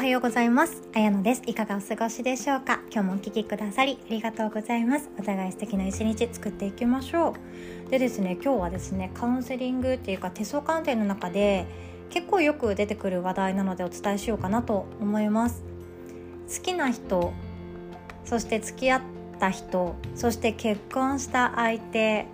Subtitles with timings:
[0.00, 0.82] はようございます。
[0.94, 1.42] あやのです。
[1.44, 2.80] いかがお過ごしでしょうか？
[2.90, 5.10] 今日もお聞きくださりありがとうございます。
[5.18, 7.34] お互い素敵な一日作っていきましょ
[7.86, 7.90] う。
[7.90, 11.66] でですね今日はですねカウンセリングっていうか手相鑑定の中で
[12.08, 15.62] 結構よく出てくる話題なのでお伝えしようかなと思います。
[16.48, 17.34] 好きな人
[18.24, 19.02] そして付き合っ
[19.38, 22.24] た人そして結婚した相手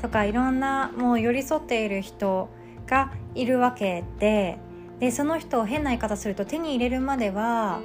[0.00, 2.48] とかいろんなもう寄り添っている人
[2.86, 4.64] がいるわけで
[5.00, 7.80] でその人を変な言い方すると手に入れるまでは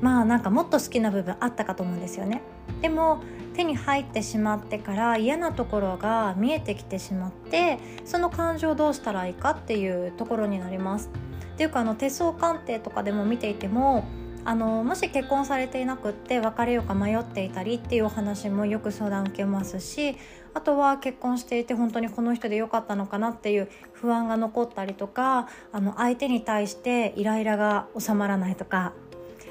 [0.00, 2.42] まあなんかもっと好きな部分あったかと思うんですよね。
[2.80, 3.20] でも
[3.54, 11.10] 手に入ってしまってから嫌なところが見えてきてしまってその感情をどうしたらいいかっていうところになります。
[11.54, 14.04] っていうかあの手相鑑定とかでも見ていても
[14.46, 20.16] あのもし結婚されていなくって別れようか迷っていたりっていうお話もよく相談受けますし
[20.52, 28.92] あとは結婚していて本当にこの人で良かったのかなっていう不安が残ったりとかあの相手に対してイライラが収まらないとか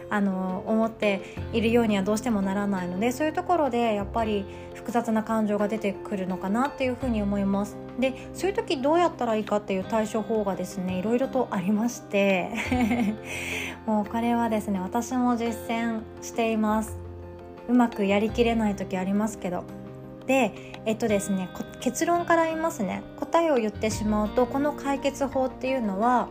[0.10, 1.22] あの思って
[1.54, 7.83] いるようにはどうしてもならないのでそういうところでやっぱり複雑な感情が出てくるのかなっていうふうに思います。
[8.00, 12.50] でそういう時どうやったらいいかっていう対処法がですねいろいろとありまして
[13.86, 16.98] もうこれはですね私も実践しています。
[17.70, 19.64] うまくやりきれない時ありますけど。
[20.26, 20.54] で
[20.86, 21.50] えっとですね
[21.82, 23.04] 結論から言いますね。
[23.20, 26.30] 答えを言ってしまうとこの解決法っていうのは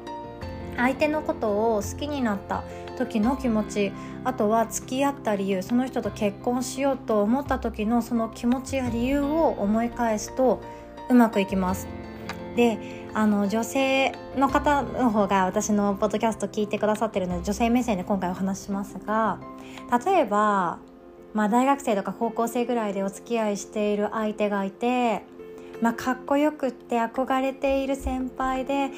[0.76, 2.64] 相手のことを好きになった
[2.96, 3.92] 時の気持ち
[4.24, 10.60] あとは付き合った理由その人と結婚しようと思った時のその気持ちや理由を思い返すと
[11.08, 11.88] うまくいきます。
[12.56, 12.78] で
[13.14, 19.38] あの女性の方の方が私のポッドキャスト聞いてくださってるので女性目線で今回お話ししますが
[20.04, 20.78] 例えば
[21.34, 25.22] まあ、大学生とか高校生ぐらいでお付き合いしている相手がいて、
[25.80, 28.90] まあ、かっこよくって憧れている先輩で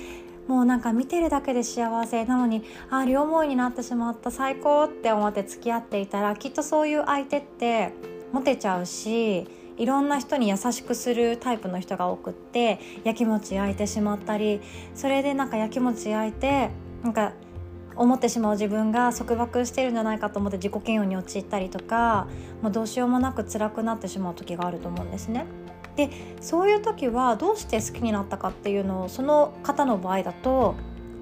[0.48, 7.92] もうなんか見てるだけで幸せなのにああ両思いになってしまった最高って思って付き合っていたらきっとそういう相手って
[8.32, 9.46] モテちゃうし
[9.76, 14.60] いろんな人に優しくするタイプの人が多くってやきもち焼いてしまったり
[14.94, 16.70] それでなんかやきもち焼いて
[17.02, 17.32] なんか
[17.96, 22.26] 思ってしまう自分が束縛してるんじゃないかと思って自己嫌悪に陥ったりとか
[22.62, 25.46] もうどうしようもなく辛くなってしまう時があると思うんですね。
[25.96, 30.74] でそういう時はどうして好きになったかっていうのをその方の場合だと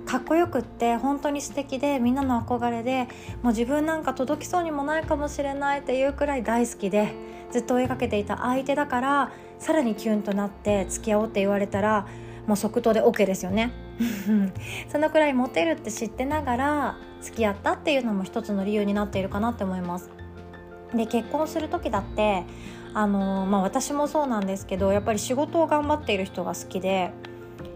[0.06, 3.08] かっこよくって本当に素敵でみんなの憧れで
[3.42, 7.14] もう自分なんか届きそうにもないかもしれないっていうくらい大好きで
[7.50, 12.06] ずっと追いかけていた相手だからさらにキュンとなって付き合おうって言われたら
[12.46, 13.72] もう即答で OK ですよね。
[14.90, 20.10] そのくらいモテるって知ってながら付き合ったっていうのも一つの理由になっているかなって思います。
[20.92, 22.44] で結婚する時だって
[22.94, 27.12] あのまあ私もそうなんですけどやっぱり仕事を頑張っている人が好きで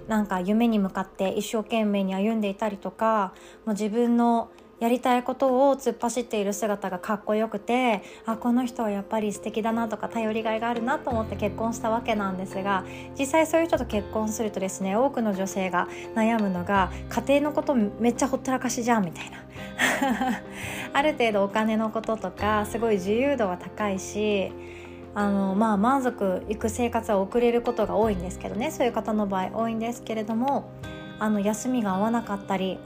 [0.09, 3.33] なんか夢に向かって一生懸命に歩んでいたりとか
[3.65, 12.85] もう自分のやりたいことを突っ走っている姿がかっこよくてあこの人はやっぱり素敵だなとか頼りがいがあるなと思って結婚したわけなんですが
[13.19, 19.47] 実際そういう人と結婚するとですね多くの女性が悩むのが家庭のことめっちゃほったらかしじゃんみたいな。
[20.93, 24.51] ある程度お金のこととかすごい自由度は高いし
[25.17, 30.71] あのまあ満足いく生活は送れることが多いんですけどねそういう方の場合多いんですけれども
[31.19, 32.79] あの休みが合わなかったり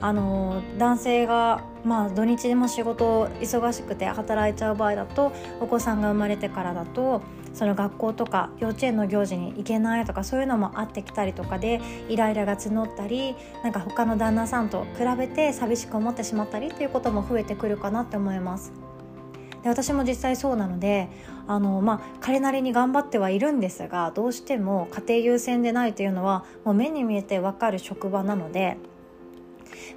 [0.00, 7.20] あの男性が、まあ、土日でも仕事忙しくて働いちゃう場合だとお子さんが生まれてからだと
[7.52, 18.87] その学校とか幼稚園の行事に行けないとかそういうのもあってきたりとかでイライラが募ったりなんか他の旦那さんと比べて寂しく思ってしまったりっていうことも増えてくるかなって思います。
[19.62, 21.08] で私も実際そうなので
[21.46, 28.76] あの、まあ、彼なりに頑張ってはいるんですがどうしても家庭優先でないというのはもう目に見えて分かる職場なので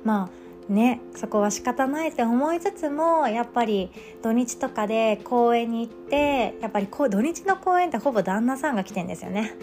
[0.03, 0.29] ま
[0.69, 3.91] あねそこは仕方ないって思いつつもやっぱり
[4.21, 9.53] 土日とかで公園に行ってやっぱりこう土日の公園ってほぼ旦那さんが来てんですよね。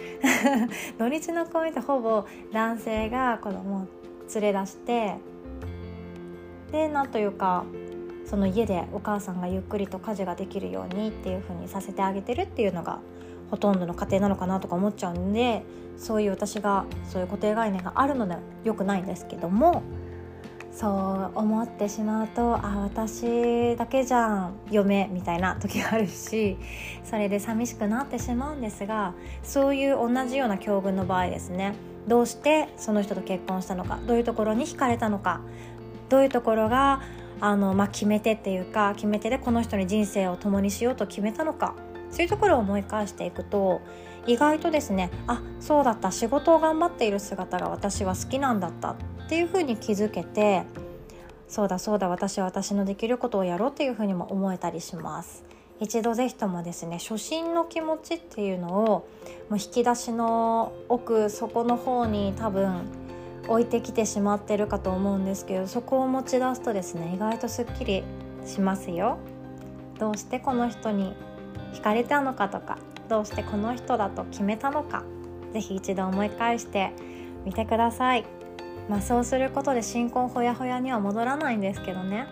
[0.98, 3.86] 土日の公園ってほぼ男性が子供を
[4.34, 5.14] 連れ出して
[6.72, 7.64] でなんというか
[8.28, 12.98] その家でお母さんがゆっくりと家事ができるようにっていう風にさせてあげてるっていうのが
[13.50, 15.62] ほとんどの家庭なのかなとか思っちゃうんで
[15.96, 19.82] そういう私がそういう固定概念があるのでよくないんですけども
[20.70, 26.56] そう思ってしまうとあ私だけじゃん嫁みたいな時があるし
[27.04, 31.74] それで寂しくなってしまうんですがそういう同じような境遇の場合ですね。
[32.06, 35.40] どうしてその人と結婚したのかどういうところに惹かれたのか
[36.08, 37.02] どういうところが
[37.40, 41.74] あの、まあ、決め手っていうか決め手でこの人に人生を共にしようと決めたのか
[42.10, 43.80] そういうところを思い返していくと
[44.26, 48.96] 意外とですねあそうだった仕事を頑張っている姿が私は好きなんだったっ
[49.28, 50.64] ていうふうに気づけて
[51.48, 55.44] そうだそうだ私は私のできることをやろうっていうふうにも思えたりします。
[55.80, 59.08] 一度ぜひともですね初心の気持ちっていうのをも
[59.52, 62.82] う引き出しの奥底の方に多分
[63.48, 68.04] 置いてきてしまってるかと思うんですけどそこを持ち出すとですね意外とすっきり
[68.46, 69.18] しますよ
[69.98, 71.14] どうしてこの人に
[71.72, 72.78] 惹かれたのかとか
[73.08, 75.02] どうしてこの人だと決めたのか
[75.52, 76.92] 是非一度思い返して
[77.44, 78.24] みてください。
[78.88, 82.26] まあ、そうすることで新婚ほやほやには戻らないんですけどね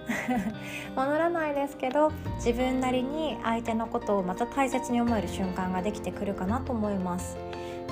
[0.96, 7.36] 戻らないですけど自分なりに相手のことをまた大切に思える瞬間ができてくるかなと思います。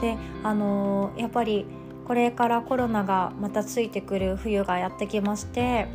[0.01, 1.67] であのー、やっぱり
[2.07, 5.89] これからコロナがまたついてくる冬がやってきまして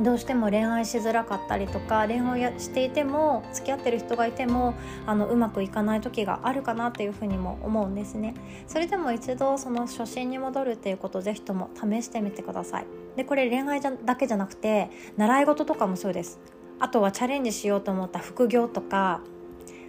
[0.00, 4.74] どうしても恋愛しづらかったりとか恋愛していても付き合ってる人がいても
[5.06, 8.34] あのうまくいかない時があるかなっていうふうにも思うんですね。
[8.66, 12.86] それでも一度その初心に戻るっていうことをぜひとも試してみてください。
[13.16, 14.88] でこれ恋愛じゃだけじゃなくて
[15.18, 16.40] 習い事とかもそうです。
[16.78, 19.20] あとはチャレンジしようと思った副業とか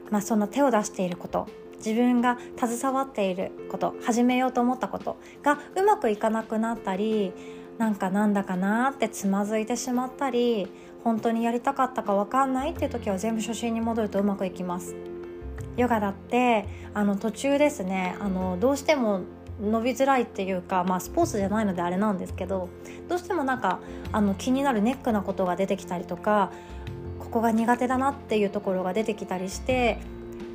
[0.10, 1.48] まあその手を出していること。
[1.86, 7.34] 自分が携わっていること始めようと思ったことがうまくいかなくなったり
[7.78, 10.68] なんかなんだかなってつまずいてしまったり
[11.04, 14.96] 本当にやりたかったか分かんないっていう時は全部初心に戻るとうまくいきます。
[15.78, 19.22] ヨガだってあの途中ですねあのどうしても
[19.62, 22.70] 伸びづらいっていうか、まあ、スポーツじゃないのであれなんですけど
[23.08, 23.80] どうしてもなんか
[24.12, 26.52] あの気になるネックなことが出てきたりとか
[27.20, 30.00] ここが苦手だなっていうところが出てきたりして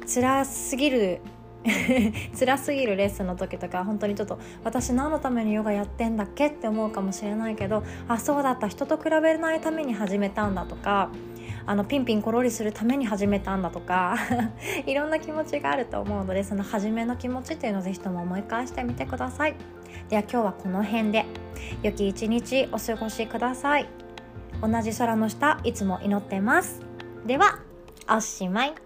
[0.06, 1.20] 辛すぎる
[2.38, 11.10] 辛すぎるレッスンの時とか本当にちょっと私何のためにヨガやってんだっけって思うかもしれないけどあそうだった人と比べないために始めたんだとか
[11.66, 14.16] あのピンピンコロリするために始めたんだとか
[14.86, 19.56] いろんな気持ちがあると思うのでその初めの気持ちっていうのをぜひとも思い返してみてください。
[20.08, 21.24] では今日はこの辺で
[21.82, 23.88] 良き一日お過ごしください。
[24.62, 26.80] 同じ空の下いつも祈ってます。
[27.26, 27.58] では
[28.08, 28.85] おしまい。